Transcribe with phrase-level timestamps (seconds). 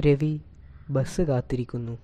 [0.00, 0.40] Ravi
[0.90, 1.98] bus കാത്തിരിക്കുന്നു.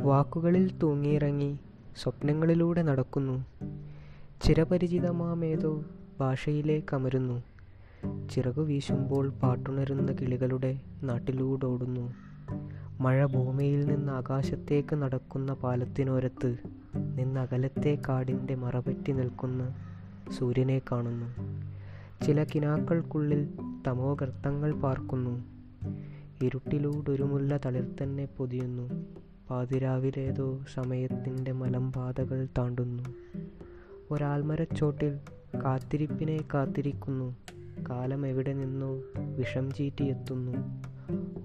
[0.00, 1.58] വാക്കുകളിൽ തൂങ്ങിയിറങ്ങി
[1.96, 3.46] സ്വപ്നങ്ങളിലൂടെ നടക്കുന്നു.
[4.42, 5.84] ചിരപരിചിതമാമേതോ
[6.20, 7.42] ഭാഷയിലേക്ക് അമരുന്നു
[8.30, 12.14] ചിറകു വീശുമ്പോൾ പാട്ടുണരുന്ന കിളികളുടെ നാട്ടിലൂടോടുന്നു.
[13.00, 16.56] മഴ ഭൂമിയിൽ നിന്ന് ആകാശത്തേക്ക് നടക്കുന്ന പാലത്തിനോരത്ത്
[16.96, 19.74] നിന്ന് അകലത്തെ കാടിന്റെ മറപറ്റി നിൽക്കുന്ന
[20.38, 21.36] സൂര്യനെ കാണുന്നു.
[22.24, 23.48] ചില കിനാക്കൾക്കുള്ളിൽ
[23.86, 25.58] തമോഗർത്തങ്ങൾ പാർക്കുന്നു.
[26.42, 29.04] ഇരുട്ടിലൂടൊരു മുല്ല തളിർ തന്നെ പൊതിയുന്നു.
[29.50, 33.02] പാതിരാവിലേതോ സമയത്തിന്റെ മലമ്പാതകൾ താണ്ടുന്നു.
[34.10, 35.18] ഒരാൽമരച്ചോട്ടിൽ
[35.64, 37.36] കാത്തിരിപ്പിനെ കാത്തിരിക്കുന്നു.
[37.90, 39.00] കാലം എവിടെ നിന്നോ
[39.36, 40.52] വിഷം ചീറ്റിയെത്തുന്നു.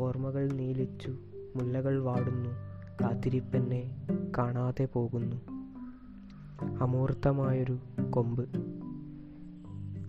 [0.01, 1.15] ഓർമ്മകൾ നീലിച്ചു
[1.55, 2.49] മുല്ലകൾ വാടുന്നു.
[3.01, 5.35] കാത്തിരിപ്പെന്നെ കാണാതെ പോകുന്നു.
[6.83, 7.79] അമൂർത്തമായൊരു
[8.09, 8.49] കൊമ്പ്.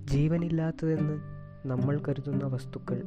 [0.07, 1.21] ജീവനില്ലാത്തതെന്ന്
[1.69, 3.03] നമ്മൾ കരുതുന്ന വസ്തുക്കൾ.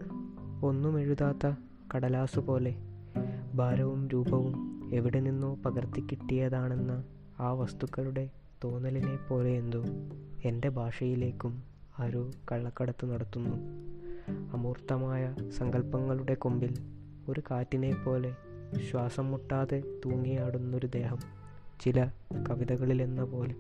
[0.64, 1.56] ഒന്നും എഴുതാത്ത
[1.96, 2.76] കടലാസു പോലെ
[3.56, 4.56] ഭാരവും രൂപവും
[4.94, 7.04] എവിടെ നിന്നോ പകർത്തി കിട്ടിയതാണെന്ന
[7.40, 8.30] ആ വസ്തുക്കളുടെ
[8.64, 9.84] തോന്നലിനെ പോലെ എന്തോ
[10.46, 11.64] എന്റെ ഭാഷയിലേക്കും
[12.00, 13.56] ആരോ കള്ളക്കടത്ത് നടത്തുന്നു.
[14.54, 16.74] അമൂർത്തമായ സങ്കല്പങ്ങളുടെ കൊമ്പിൽ
[17.30, 18.36] ഒരു കാറ്റിനെ പോലെ
[18.92, 21.18] ശ്വാസം മുട്ടാതെ തൂങ്ങിയാടുന്നൊരു ദേഹം
[21.82, 22.10] ചില
[22.50, 23.56] കവിതകളിലെന്ന പോലെ.